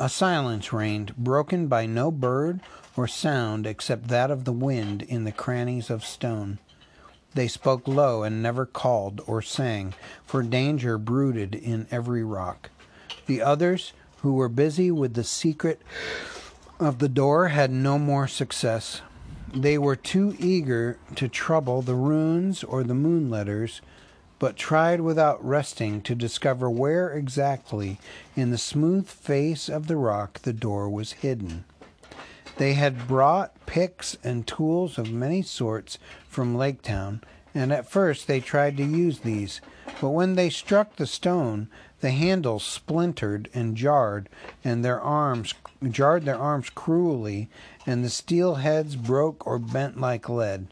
a 0.00 0.08
silence 0.08 0.72
reigned, 0.72 1.16
broken 1.16 1.68
by 1.68 1.86
no 1.86 2.10
bird 2.10 2.58
or 2.96 3.06
sound 3.06 3.66
except 3.66 4.08
that 4.08 4.32
of 4.32 4.44
the 4.44 4.52
wind 4.52 5.02
in 5.02 5.22
the 5.22 5.30
crannies 5.30 5.90
of 5.90 6.04
stone. 6.04 6.58
They 7.34 7.46
spoke 7.48 7.86
low 7.86 8.22
and 8.22 8.42
never 8.42 8.66
called 8.66 9.20
or 9.26 9.40
sang, 9.40 9.94
for 10.24 10.42
danger 10.42 10.98
brooded 10.98 11.54
in 11.54 11.86
every 11.90 12.24
rock. 12.24 12.70
The 13.26 13.40
others, 13.40 13.92
who 14.18 14.32
were 14.34 14.48
busy 14.48 14.90
with 14.90 15.14
the 15.14 15.24
secret 15.24 15.80
of 16.80 16.98
the 16.98 17.08
door, 17.08 17.48
had 17.48 17.70
no 17.70 17.98
more 17.98 18.26
success. 18.26 19.02
They 19.54 19.78
were 19.78 19.96
too 19.96 20.36
eager 20.38 20.98
to 21.16 21.28
trouble 21.28 21.82
the 21.82 21.94
runes 21.94 22.64
or 22.64 22.82
the 22.82 22.94
moon 22.94 23.30
letters, 23.30 23.80
but 24.38 24.56
tried 24.56 25.00
without 25.00 25.44
resting 25.44 26.00
to 26.02 26.14
discover 26.14 26.68
where 26.70 27.10
exactly 27.12 27.98
in 28.34 28.50
the 28.50 28.58
smooth 28.58 29.06
face 29.06 29.68
of 29.68 29.86
the 29.86 29.96
rock 29.96 30.40
the 30.40 30.52
door 30.52 30.88
was 30.88 31.12
hidden. 31.12 31.64
They 32.60 32.74
had 32.74 33.08
brought 33.08 33.54
picks 33.64 34.18
and 34.22 34.46
tools 34.46 34.98
of 34.98 35.10
many 35.10 35.40
sorts 35.40 35.96
from 36.28 36.54
Laketown, 36.54 37.22
and 37.54 37.72
at 37.72 37.90
first 37.90 38.26
they 38.26 38.40
tried 38.40 38.76
to 38.76 38.84
use 38.84 39.20
these, 39.20 39.62
but 39.98 40.10
when 40.10 40.34
they 40.34 40.50
struck 40.50 40.96
the 40.96 41.06
stone, 41.06 41.68
the 42.02 42.10
handles 42.10 42.62
splintered 42.62 43.48
and 43.54 43.78
jarred, 43.78 44.28
and 44.62 44.84
their 44.84 45.00
arms 45.00 45.54
jarred 45.88 46.26
their 46.26 46.36
arms 46.36 46.68
cruelly, 46.68 47.48
and 47.86 48.04
the 48.04 48.10
steel 48.10 48.56
heads 48.56 48.94
broke 48.94 49.46
or 49.46 49.58
bent 49.58 49.98
like 49.98 50.28
lead. 50.28 50.66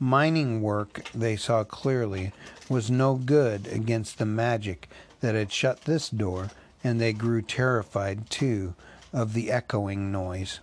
Mining 0.00 0.60
work, 0.60 1.04
they 1.14 1.36
saw 1.36 1.62
clearly, 1.62 2.32
was 2.68 2.90
no 2.90 3.14
good 3.14 3.68
against 3.68 4.18
the 4.18 4.26
magic 4.26 4.88
that 5.20 5.36
had 5.36 5.52
shut 5.52 5.82
this 5.82 6.08
door, 6.08 6.50
and 6.82 7.00
they 7.00 7.12
grew 7.12 7.42
terrified, 7.42 8.28
too, 8.28 8.74
of 9.12 9.34
the 9.34 9.52
echoing 9.52 10.10
noise. 10.10 10.58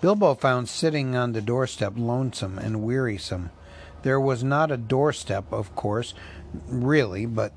Bilbo 0.00 0.34
found 0.34 0.68
sitting 0.68 1.16
on 1.16 1.32
the 1.32 1.40
doorstep 1.40 1.94
lonesome 1.96 2.58
and 2.58 2.82
wearisome. 2.82 3.50
There 4.02 4.20
was 4.20 4.44
not 4.44 4.70
a 4.70 4.76
doorstep, 4.76 5.50
of 5.50 5.74
course, 5.74 6.14
really, 6.66 7.26
but 7.26 7.52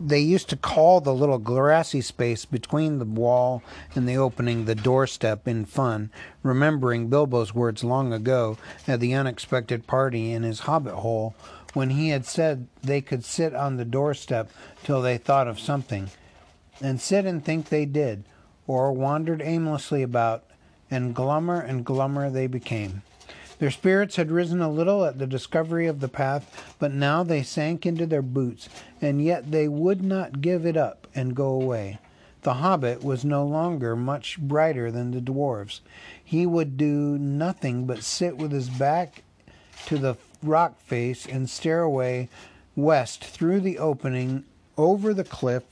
they 0.00 0.18
used 0.18 0.48
to 0.48 0.56
call 0.56 1.00
the 1.00 1.14
little 1.14 1.38
grassy 1.38 2.00
space 2.00 2.44
between 2.44 2.98
the 2.98 3.04
wall 3.04 3.62
and 3.94 4.08
the 4.08 4.16
opening 4.16 4.64
the 4.64 4.74
doorstep 4.74 5.46
in 5.46 5.64
fun, 5.64 6.10
remembering 6.42 7.08
Bilbo's 7.08 7.54
words 7.54 7.84
long 7.84 8.12
ago 8.12 8.58
at 8.88 8.98
the 8.98 9.14
unexpected 9.14 9.86
party 9.86 10.32
in 10.32 10.42
his 10.42 10.60
hobbit 10.60 10.94
hole 10.94 11.34
when 11.74 11.90
he 11.90 12.08
had 12.08 12.26
said 12.26 12.66
they 12.82 13.00
could 13.00 13.24
sit 13.24 13.54
on 13.54 13.76
the 13.76 13.84
doorstep 13.84 14.50
till 14.82 15.00
they 15.00 15.16
thought 15.16 15.48
of 15.48 15.60
something. 15.60 16.10
And 16.80 17.00
sit 17.00 17.24
and 17.24 17.44
think 17.44 17.68
they 17.68 17.86
did, 17.86 18.24
or 18.66 18.92
wandered 18.92 19.40
aimlessly 19.40 20.02
about 20.02 20.44
and 20.90 21.14
glummer 21.14 21.60
and 21.60 21.84
glummer 21.84 22.32
they 22.32 22.46
became. 22.46 23.02
Their 23.58 23.70
spirits 23.70 24.16
had 24.16 24.30
risen 24.30 24.60
a 24.60 24.70
little 24.70 25.04
at 25.04 25.18
the 25.18 25.26
discovery 25.26 25.86
of 25.86 26.00
the 26.00 26.08
path, 26.08 26.74
but 26.78 26.92
now 26.92 27.22
they 27.22 27.42
sank 27.42 27.86
into 27.86 28.06
their 28.06 28.22
boots, 28.22 28.68
and 29.00 29.22
yet 29.22 29.50
they 29.50 29.68
would 29.68 30.02
not 30.02 30.40
give 30.40 30.66
it 30.66 30.76
up 30.76 31.06
and 31.14 31.36
go 31.36 31.48
away. 31.48 31.98
The 32.42 32.54
hobbit 32.54 33.02
was 33.02 33.24
no 33.24 33.46
longer 33.46 33.96
much 33.96 34.38
brighter 34.38 34.90
than 34.90 35.12
the 35.12 35.20
dwarfs. 35.20 35.80
He 36.22 36.44
would 36.44 36.76
do 36.76 37.16
nothing 37.16 37.86
but 37.86 38.02
sit 38.02 38.36
with 38.36 38.52
his 38.52 38.68
back 38.68 39.22
to 39.86 39.96
the 39.96 40.16
rock 40.42 40.78
face 40.80 41.24
and 41.26 41.48
stare 41.48 41.80
away 41.80 42.28
west 42.76 43.24
through 43.24 43.60
the 43.60 43.78
opening, 43.78 44.44
over 44.76 45.14
the 45.14 45.24
cliff, 45.24 45.62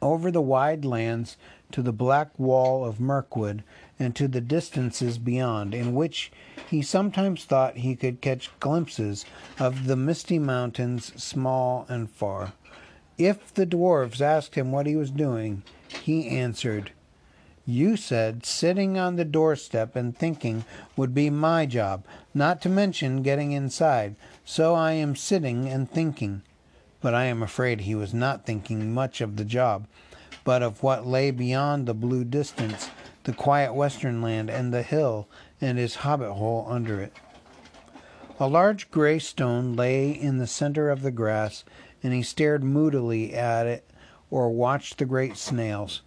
over 0.00 0.30
the 0.30 0.40
wide 0.40 0.84
lands 0.84 1.36
to 1.72 1.82
the 1.82 1.92
black 1.92 2.30
wall 2.38 2.84
of 2.84 3.00
Mirkwood 3.00 3.62
and 3.98 4.14
to 4.16 4.28
the 4.28 4.40
distances 4.40 5.18
beyond, 5.18 5.74
in 5.74 5.94
which 5.94 6.30
he 6.68 6.82
sometimes 6.82 7.44
thought 7.44 7.78
he 7.78 7.96
could 7.96 8.20
catch 8.20 8.50
glimpses 8.60 9.24
of 9.58 9.86
the 9.86 9.96
misty 9.96 10.38
mountains, 10.38 11.12
small 11.22 11.86
and 11.88 12.10
far. 12.10 12.52
If 13.18 13.54
the 13.54 13.66
dwarfs 13.66 14.20
asked 14.20 14.56
him 14.56 14.72
what 14.72 14.86
he 14.86 14.96
was 14.96 15.10
doing, 15.10 15.62
he 16.02 16.28
answered, 16.28 16.90
You 17.64 17.96
said 17.96 18.44
sitting 18.44 18.98
on 18.98 19.16
the 19.16 19.24
doorstep 19.24 19.96
and 19.96 20.16
thinking 20.16 20.64
would 20.96 21.14
be 21.14 21.30
my 21.30 21.64
job, 21.64 22.04
not 22.34 22.60
to 22.62 22.68
mention 22.68 23.22
getting 23.22 23.52
inside. 23.52 24.16
So 24.44 24.74
I 24.74 24.92
am 24.92 25.16
sitting 25.16 25.68
and 25.68 25.90
thinking. 25.90 26.42
But 27.00 27.14
I 27.14 27.24
am 27.24 27.42
afraid 27.42 27.82
he 27.82 27.94
was 27.94 28.12
not 28.12 28.44
thinking 28.44 28.92
much 28.92 29.20
of 29.20 29.36
the 29.36 29.44
job, 29.44 29.86
but 30.46 30.62
of 30.62 30.80
what 30.80 31.04
lay 31.04 31.32
beyond 31.32 31.86
the 31.86 31.92
blue 31.92 32.22
distance, 32.22 32.88
the 33.24 33.32
quiet 33.32 33.74
western 33.74 34.22
land, 34.22 34.48
and 34.48 34.72
the 34.72 34.84
hill 34.84 35.28
and 35.60 35.76
his 35.76 35.96
hobbit 35.96 36.30
hole 36.30 36.64
under 36.70 37.00
it. 37.00 37.12
A 38.38 38.46
large 38.46 38.88
gray 38.92 39.18
stone 39.18 39.74
lay 39.74 40.10
in 40.10 40.38
the 40.38 40.46
center 40.46 40.88
of 40.88 41.02
the 41.02 41.10
grass, 41.10 41.64
and 42.00 42.14
he 42.14 42.22
stared 42.22 42.62
moodily 42.62 43.34
at 43.34 43.66
it 43.66 43.90
or 44.30 44.48
watched 44.50 44.98
the 44.98 45.04
great 45.04 45.36
snails. 45.36 46.02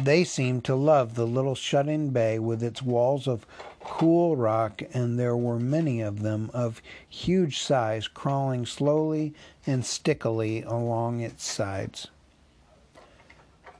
They 0.00 0.22
seemed 0.22 0.62
to 0.64 0.76
love 0.76 1.16
the 1.16 1.26
little 1.26 1.56
shut 1.56 1.88
in 1.88 2.10
bay 2.10 2.38
with 2.38 2.62
its 2.62 2.80
walls 2.80 3.26
of 3.26 3.44
cool 3.80 4.36
rock, 4.36 4.82
and 4.92 5.18
there 5.18 5.36
were 5.36 5.58
many 5.58 6.00
of 6.00 6.22
them 6.22 6.48
of 6.54 6.80
huge 7.08 7.58
size 7.58 8.06
crawling 8.06 8.66
slowly 8.66 9.34
and 9.66 9.84
stickily 9.84 10.62
along 10.62 11.20
its 11.20 11.44
sides. 11.44 12.06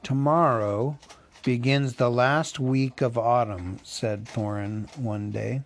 Tomorrow 0.05 0.99
begins 1.41 1.95
the 1.95 2.11
last 2.11 2.59
week 2.59 3.01
of 3.01 3.17
autumn, 3.17 3.79
said 3.81 4.25
Thorin 4.25 4.95
one 4.99 5.31
day. 5.31 5.63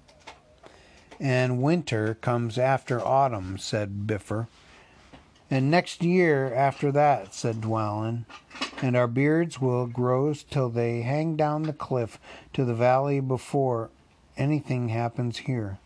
And 1.20 1.62
winter 1.62 2.14
comes 2.14 2.58
after 2.58 3.06
autumn, 3.06 3.58
said 3.58 4.08
Bifur. 4.08 4.48
And 5.52 5.70
next 5.70 6.06
year 6.06 6.54
after 6.54 6.90
that, 6.94 7.34
said 7.34 7.60
Dwalin, 7.60 8.24
and 8.82 8.96
our 8.96 9.08
beards 9.08 9.60
will 9.60 9.88
grow 9.88 10.34
till 10.34 10.70
they 10.70 11.02
hang 11.02 11.36
down 11.36 11.64
the 11.64 11.74
cliff 11.74 12.18
to 12.54 12.64
the 12.64 12.74
valley 12.74 13.20
before 13.20 13.90
anything 14.38 14.88
happens 14.88 15.40
here. 15.40 15.80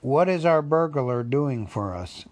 What 0.00 0.28
is 0.28 0.44
our 0.44 0.60
burglar 0.60 1.22
doing 1.22 1.68
for 1.68 1.94
us? 1.94 2.24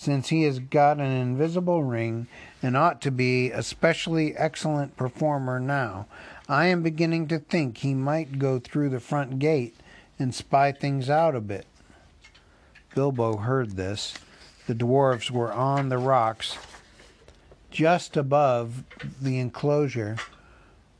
Since 0.00 0.30
he 0.30 0.44
has 0.44 0.60
got 0.60 0.96
an 0.96 1.12
invisible 1.12 1.84
ring 1.84 2.26
and 2.62 2.74
ought 2.74 3.02
to 3.02 3.10
be 3.10 3.50
a 3.50 3.62
specially 3.62 4.34
excellent 4.34 4.96
performer 4.96 5.60
now, 5.60 6.06
I 6.48 6.68
am 6.68 6.82
beginning 6.82 7.28
to 7.28 7.38
think 7.38 7.76
he 7.76 7.92
might 7.92 8.38
go 8.38 8.58
through 8.58 8.88
the 8.88 8.98
front 8.98 9.38
gate 9.38 9.76
and 10.18 10.34
spy 10.34 10.72
things 10.72 11.10
out 11.10 11.34
a 11.34 11.40
bit. 11.42 11.66
Bilbo 12.94 13.36
heard 13.36 13.76
this. 13.76 14.14
The 14.66 14.74
dwarfs 14.74 15.30
were 15.30 15.52
on 15.52 15.90
the 15.90 15.98
rocks 15.98 16.56
just 17.70 18.16
above 18.16 18.84
the 19.20 19.38
enclosure 19.38 20.16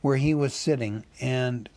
where 0.01 0.17
he 0.17 0.35
was 0.35 0.53
sitting, 0.53 1.05
and 1.19 1.67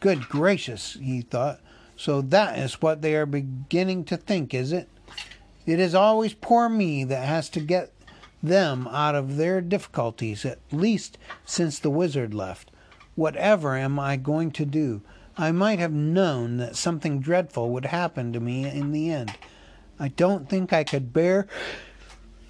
good 0.00 0.28
gracious, 0.28 0.94
he 0.94 1.20
thought, 1.20 1.60
so 1.96 2.20
that 2.20 2.58
is 2.58 2.82
what 2.82 3.00
they 3.00 3.14
are 3.14 3.26
beginning 3.26 4.02
to 4.06 4.16
think, 4.16 4.52
is 4.52 4.72
it? 4.72 4.88
It 5.66 5.80
is 5.80 5.94
always 5.94 6.34
poor 6.34 6.68
me 6.68 7.04
that 7.04 7.26
has 7.26 7.48
to 7.50 7.60
get 7.60 7.92
them 8.42 8.86
out 8.88 9.14
of 9.14 9.36
their 9.36 9.60
difficulties, 9.60 10.44
at 10.44 10.58
least 10.70 11.16
since 11.46 11.78
the 11.78 11.90
wizard 11.90 12.34
left. 12.34 12.70
Whatever 13.14 13.76
am 13.76 13.98
I 13.98 14.16
going 14.16 14.50
to 14.52 14.66
do? 14.66 15.00
I 15.36 15.52
might 15.52 15.78
have 15.78 15.92
known 15.92 16.58
that 16.58 16.76
something 16.76 17.20
dreadful 17.20 17.70
would 17.70 17.86
happen 17.86 18.32
to 18.32 18.40
me 18.40 18.66
in 18.66 18.92
the 18.92 19.10
end. 19.10 19.34
I 19.98 20.08
don't 20.08 20.48
think 20.48 20.72
I 20.72 20.84
could 20.84 21.12
bear 21.12 21.46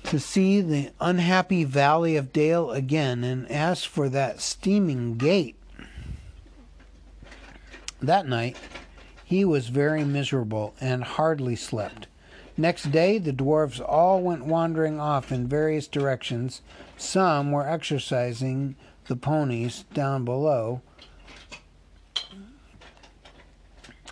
to 0.05 0.19
see 0.19 0.61
the 0.61 0.91
unhappy 1.01 1.65
valley 1.65 2.17
of 2.17 2.33
Dale 2.33 2.71
again, 2.71 3.25
and 3.25 3.51
as 3.51 3.85
for 3.85 4.09
that 4.11 4.41
steaming 4.41 5.17
gate, 5.17 5.57
that 8.03 8.27
night 8.27 8.57
he 9.25 9.45
was 9.45 9.69
very 9.69 10.05
miserable 10.05 10.75
and 10.81 11.05
hardly 11.05 11.57
slept. 11.57 12.07
Next 12.57 12.93
day, 12.93 13.19
the 13.19 13.33
dwarfs 13.33 13.81
all 13.81 14.23
went 14.23 14.47
wandering 14.47 15.01
off 15.01 15.33
in 15.33 15.49
various 15.49 15.89
directions. 15.89 16.63
Some 16.97 17.51
were 17.51 17.69
exercising 17.69 18.77
the 19.07 19.17
ponies 19.17 19.85
down 19.93 20.25
below. 20.25 20.81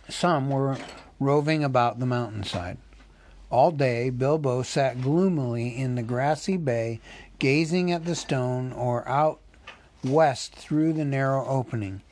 Some 0.08 0.50
were 0.50 0.76
roving 1.20 1.62
about 1.62 2.00
the 2.00 2.06
mountainside. 2.06 2.78
All 3.48 3.70
day 3.70 4.10
Bilbo 4.10 4.62
sat 4.62 5.00
gloomily 5.00 5.76
in 5.76 5.94
the 5.94 6.02
grassy 6.02 6.56
bay, 6.56 7.00
gazing 7.38 7.92
at 7.92 8.04
the 8.06 8.14
stone 8.16 8.72
or 8.72 9.06
out 9.06 9.40
west 10.02 10.54
through 10.54 10.94
the 10.94 11.04
narrow 11.04 11.46
opening. 11.46 12.02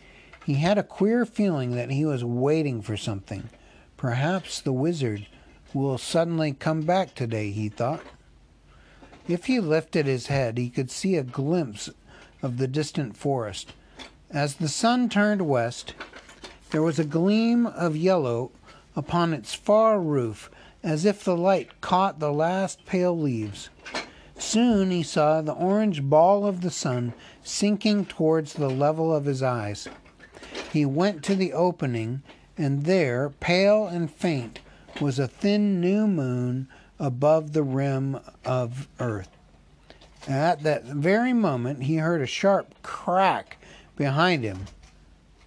He 0.46 0.55
had 0.55 0.78
a 0.78 0.83
queer 0.83 1.26
feeling 1.26 1.74
that 1.74 1.90
he 1.90 2.05
was 2.05 2.22
waiting 2.22 2.83
for 2.83 2.96
something. 2.96 3.50
Perhaps 3.96 4.61
the 4.61 4.72
wizard 4.72 5.26
will 5.72 5.98
suddenly 5.98 6.52
come 6.52 6.83
back 6.83 7.14
today, 7.14 7.50
he 7.50 7.68
thought. 7.68 8.02
If 9.28 9.46
he 9.46 9.61
lifted 9.61 10.06
his 10.06 10.26
head, 10.26 10.59
he 10.59 10.70
could 10.70 10.90
see 10.90 11.16
a 11.16 11.22
glimpse 11.22 11.90
of 12.42 12.56
the 12.56 12.66
distant 12.66 13.16
forest. 13.16 13.72
As 14.30 14.54
the 14.54 14.68
sun 14.68 15.09
turned 15.09 15.42
west, 15.42 15.94
there 16.70 16.83
was 16.83 16.98
a 16.98 17.04
gleam 17.04 17.66
of 17.66 17.96
yellow 17.96 18.50
upon 18.96 19.33
its 19.33 19.54
far 19.54 20.00
roof, 20.00 20.50
as 20.83 21.04
if 21.04 21.24
the 21.24 21.37
light 21.37 21.80
caught 21.80 22.18
the 22.18 22.33
last 22.33 22.85
pale 22.87 23.16
leaves. 23.16 23.70
Soon 24.38 24.90
he 24.90 25.02
saw 25.02 25.42
the 25.42 25.52
orange 25.52 26.02
ball 26.02 26.46
of 26.46 26.62
the 26.62 26.70
sun 26.70 27.12
sinking 27.42 28.06
towards 28.06 28.54
the 28.54 28.70
level 28.70 29.14
of 29.14 29.26
his 29.26 29.42
eyes. 29.42 29.87
He 30.72 30.87
went 30.87 31.22
to 31.24 31.35
the 31.35 31.52
opening, 31.52 32.22
and 32.56 32.85
there, 32.85 33.30
pale 33.40 33.87
and 33.87 34.11
faint, 34.11 34.61
was 35.00 35.18
a 35.18 35.29
thin 35.29 35.81
new 35.81 36.07
moon 36.07 36.68
above 36.98 37.53
the 37.53 37.62
rim 37.62 38.18
of 38.44 38.88
earth. 38.98 39.29
At 40.29 40.62
that 40.62 40.85
very 40.85 41.33
moment, 41.33 41.85
he 41.85 41.96
heard 41.96 42.20
a 42.20 42.26
sharp 42.26 42.74
crack 42.83 43.57
behind 43.96 44.44
him. 44.44 44.66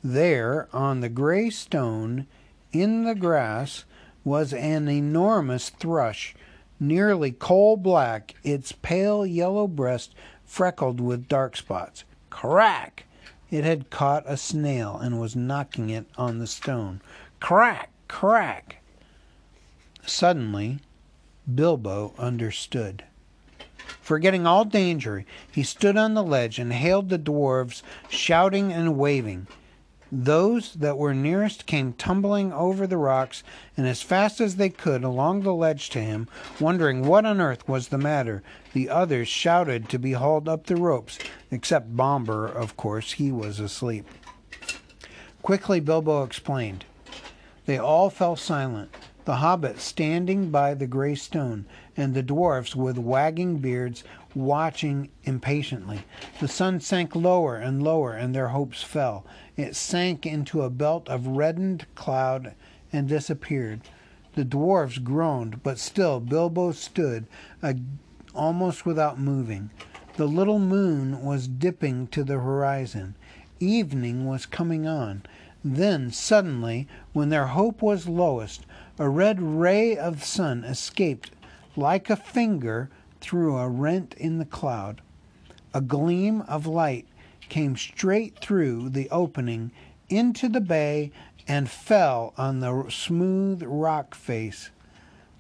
There, 0.04 0.68
on 0.74 1.00
the 1.00 1.10
gray 1.10 1.50
stone, 1.50 2.28
in 2.72 3.04
the 3.04 3.16
grass, 3.16 3.86
was 4.24 4.54
an 4.54 4.88
enormous 4.88 5.70
thrush, 5.70 6.36
nearly 6.80 7.32
coal 7.32 7.78
black, 7.78 8.36
its 8.44 8.72
pale 8.72 9.26
yellow 9.26 9.68
breast 9.68 10.14
freckled 10.46 11.00
with 11.00 11.28
dark 11.28 11.56
spots. 11.56 12.04
Crack! 12.30 13.06
It 13.52 13.64
had 13.64 13.90
caught 13.90 14.24
a 14.26 14.38
snail 14.38 14.98
and 14.98 15.20
was 15.20 15.36
knocking 15.36 15.90
it 15.90 16.08
on 16.18 16.40
the 16.40 16.48
stone. 16.48 17.02
Crack! 17.40 17.92
Crack! 18.08 18.83
Suddenly, 20.06 20.80
Bilbo 21.54 22.14
understood. 22.18 23.06
Forgetting 24.02 24.46
all 24.46 24.66
danger, 24.66 25.26
he 25.52 25.64
stood 25.64 25.98
on 25.98 26.14
the 26.14 26.24
ledge 26.24 26.60
and 26.60 26.74
hailed 26.74 27.10
the 27.10 27.18
dwarfs, 27.18 27.84
shouting 28.10 28.72
and 28.72 28.98
waving. 28.98 29.48
Those 30.12 30.74
that 30.76 30.98
were 30.98 31.14
nearest 31.14 31.66
came 31.66 31.94
tumbling 31.94 32.54
over 32.54 32.86
the 32.86 32.98
rocks 32.98 33.44
and 33.76 33.88
as 33.88 34.04
fast 34.04 34.40
as 34.40 34.58
they 34.58 34.70
could 34.70 35.04
along 35.04 35.42
the 35.42 35.54
ledge 35.54 35.90
to 35.90 36.02
him, 36.02 36.28
wondering 36.60 37.08
what 37.08 37.26
on 37.26 37.42
earth 37.42 37.68
was 37.68 37.88
the 37.88 37.98
matter. 37.98 38.44
The 38.74 38.90
others 38.90 39.28
shouted 39.28 39.90
to 39.90 39.98
be 39.98 40.12
hauled 40.12 40.48
up 40.48 40.68
the 40.68 40.76
ropes, 40.76 41.18
except 41.50 41.96
Bombur, 41.98 42.46
of 42.46 42.78
course, 42.78 43.14
he 43.14 43.32
was 43.32 43.60
asleep. 43.60 44.06
Quickly 45.42 45.80
Bilbo 45.80 46.24
explained. 46.24 46.86
They 47.66 47.78
all 47.78 48.10
fell 48.10 48.36
silent, 48.36 48.94
the 49.26 49.38
hobbit 49.38 49.80
standing 49.80 50.50
by 50.50 50.74
the 50.74 50.88
grey 50.88 51.16
stone, 51.16 51.66
and 51.96 52.14
the 52.14 52.24
dwarfs 52.24 52.76
with 52.76 52.98
wagging 52.98 53.58
beards 53.60 54.04
watching 54.36 55.10
impatiently. 55.24 56.04
The 56.40 56.48
sun 56.48 56.80
sank 56.80 57.16
lower 57.16 57.56
and 57.56 57.82
lower, 57.84 58.14
and 58.14 58.34
their 58.34 58.50
hopes 58.50 58.84
fell. 58.84 59.26
It 59.56 59.76
sank 59.76 60.26
into 60.26 60.62
a 60.62 60.70
belt 60.70 61.08
of 61.08 61.28
reddened 61.28 61.86
cloud 61.96 62.54
and 62.92 63.08
disappeared. 63.08 63.82
The 64.36 64.44
dwarfs 64.44 64.98
groaned, 64.98 65.62
but 65.64 65.78
still 65.78 66.20
Bilbo 66.20 66.72
stood 66.72 67.28
uh, 67.62 67.74
almost 68.34 68.86
without 68.86 69.20
moving. 69.20 69.70
The 70.16 70.26
little 70.28 70.60
moon 70.60 71.24
was 71.24 71.48
dipping 71.48 72.08
to 72.08 72.24
the 72.24 72.40
horizon. 72.40 73.16
Evening 73.60 74.26
was 74.26 74.46
coming 74.46 74.88
on. 74.88 75.24
Then, 75.66 76.12
suddenly, 76.12 76.90
when 77.14 77.30
their 77.30 77.48
hope 77.48 77.82
was 77.82 78.10
lowest, 78.10 78.66
a 79.00 79.08
red 79.08 79.42
ray 79.42 79.96
of 79.96 80.24
sun 80.24 80.66
escaped 80.66 81.32
like 81.78 82.10
a 82.10 82.18
finger 82.18 82.90
through 83.22 83.58
a 83.58 83.70
rent 83.70 84.14
in 84.16 84.40
the 84.40 84.46
cloud. 84.46 85.02
A 85.74 85.80
gleam 85.80 86.42
of 86.42 86.68
light 86.68 87.08
came 87.48 87.78
straight 87.78 88.40
through 88.40 88.90
the 88.90 89.10
opening 89.10 89.72
into 90.10 90.50
the 90.50 90.60
bay 90.60 91.12
and 91.48 91.70
fell 91.70 92.34
on 92.38 92.60
the 92.60 92.86
smooth 92.90 93.64
rock 93.66 94.16
face. 94.16 94.70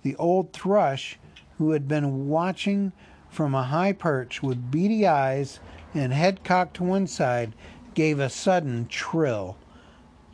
The 0.04 0.16
old 0.16 0.54
thrush, 0.54 1.20
who 1.58 1.72
had 1.72 1.88
been 1.88 2.30
watching 2.30 2.94
from 3.30 3.54
a 3.54 3.64
high 3.64 3.94
perch 3.94 4.42
with 4.42 4.72
beady 4.72 5.06
eyes 5.06 5.60
and 5.94 6.14
head 6.14 6.44
cocked 6.44 6.76
to 6.76 6.84
one 6.84 7.08
side, 7.08 7.54
gave 7.94 8.20
a 8.20 8.30
sudden 8.30 8.88
trill. 8.88 9.58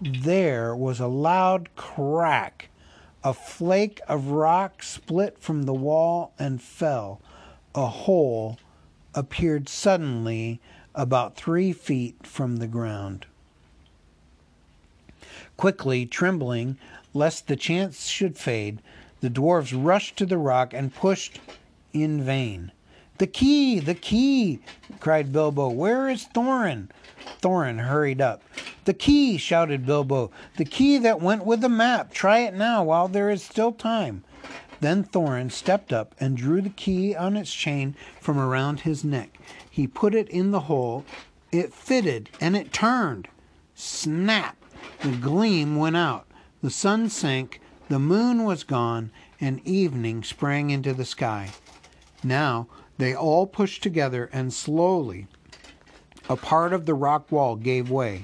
There 0.02 0.74
was 0.74 1.02
a 1.02 1.08
loud 1.08 1.76
crack. 1.76 2.70
A 3.22 3.34
flake 3.34 4.00
of 4.08 4.28
rock 4.28 4.82
split 4.82 5.38
from 5.40 5.64
the 5.64 5.74
wall 5.74 6.32
and 6.40 6.62
fell. 6.62 7.20
A 7.76 7.88
hole 7.88 8.58
appeared 9.14 9.68
suddenly 9.68 10.62
about 10.96 11.36
three 11.36 11.74
feet 11.74 12.26
from 12.26 12.58
the 12.58 12.68
ground. 12.68 13.26
Quickly, 15.58 16.06
trembling 16.06 16.78
lest 17.14 17.48
the 17.48 17.58
chance 17.58 18.08
should 18.08 18.38
fade, 18.38 18.82
the 19.20 19.30
dwarfs 19.30 19.74
rushed 19.74 20.16
to 20.16 20.26
the 20.26 20.38
rock 20.38 20.74
and 20.74 20.96
pushed 20.96 21.42
in 21.92 22.24
vain. 22.24 22.72
The 23.18 23.28
key! 23.28 23.80
The 23.80 23.96
key! 23.96 24.62
cried 25.02 25.34
Bilbo. 25.34 25.68
Where 25.68 26.08
is 26.08 26.26
Thorin? 26.34 26.88
Thorin 27.42 27.80
hurried 27.80 28.22
up. 28.22 28.42
The 28.90 28.96
key! 28.96 29.38
shouted 29.38 29.86
Bilbo. 29.86 30.32
The 30.58 30.66
key 30.66 30.98
that 30.98 31.22
went 31.22 31.46
with 31.46 31.62
the 31.62 31.70
map. 31.70 32.12
Try 32.12 32.40
it 32.40 32.56
now 32.56 32.84
while 32.84 33.08
there 33.08 33.30
is 33.30 33.44
still 33.44 33.72
time. 33.72 34.24
Then 34.80 35.04
Thorin 35.04 35.52
stepped 35.52 35.94
up 35.94 36.16
and 36.20 36.36
drew 36.36 36.60
the 36.60 36.72
key 36.72 37.16
on 37.16 37.38
its 37.38 37.54
chain 37.54 37.96
from 38.20 38.40
around 38.40 38.80
his 38.80 39.04
neck. 39.04 39.38
He 39.70 39.86
put 39.86 40.16
it 40.16 40.28
in 40.30 40.50
the 40.50 40.62
hole. 40.62 41.06
It 41.52 41.72
fitted 41.72 42.32
and 42.42 42.58
it 42.58 42.74
turned. 42.74 43.28
Snap! 43.76 44.58
The 45.04 45.12
gleam 45.12 45.76
went 45.76 45.96
out. 45.96 46.26
The 46.64 46.72
sun 46.72 47.12
sank. 47.12 47.62
The 47.90 48.00
moon 48.00 48.44
was 48.44 48.64
gone, 48.64 49.12
and 49.40 49.62
evening 49.68 50.24
sprang 50.24 50.72
into 50.72 50.96
the 50.96 51.06
sky. 51.06 51.52
Now 52.24 52.66
they 52.98 53.14
all 53.14 53.46
pushed 53.46 53.84
together, 53.84 54.32
and 54.34 54.52
slowly 54.52 55.28
a 56.28 56.36
part 56.36 56.74
of 56.74 56.88
the 56.88 56.96
rock 56.96 57.32
wall 57.32 57.56
gave 57.56 57.92
way. 57.92 58.24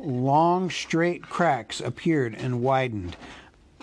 Long, 0.00 0.70
straight 0.70 1.22
cracks 1.22 1.80
appeared 1.80 2.34
and 2.36 2.62
widened. 2.62 3.16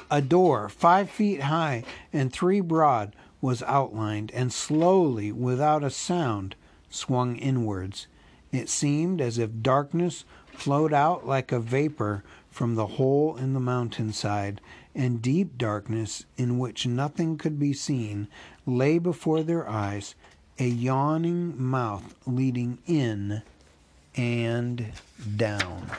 A 0.09 0.21
door, 0.21 0.69
five 0.69 1.09
feet 1.09 1.41
high 1.41 1.83
and 2.13 2.31
three 2.31 2.61
broad, 2.61 3.13
was 3.41 3.61
outlined, 3.63 4.31
and 4.31 4.53
slowly, 4.53 5.33
without 5.33 5.83
a 5.83 5.89
sound, 5.89 6.55
swung 6.89 7.35
inwards. 7.35 8.07
It 8.53 8.69
seemed 8.69 9.19
as 9.19 9.37
if 9.37 9.61
darkness 9.61 10.23
flowed 10.53 10.93
out 10.93 11.27
like 11.27 11.51
a 11.51 11.59
vapor 11.59 12.23
from 12.49 12.75
the 12.75 12.87
hole 12.87 13.35
in 13.35 13.51
the 13.51 13.59
mountainside, 13.59 14.61
and 14.95 15.21
deep 15.21 15.57
darkness, 15.57 16.25
in 16.37 16.57
which 16.57 16.87
nothing 16.87 17.37
could 17.37 17.59
be 17.59 17.73
seen, 17.73 18.29
lay 18.65 18.99
before 18.99 19.43
their 19.43 19.67
eyes, 19.67 20.15
a 20.59 20.67
yawning 20.67 21.61
mouth 21.61 22.15
leading 22.25 22.77
in 22.87 23.41
and 24.17 24.85
down. 25.35 25.89